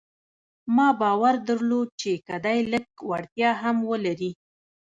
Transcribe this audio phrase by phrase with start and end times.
[0.75, 4.31] ما باور درلود چې که دی لږ وړتيا هم ولري.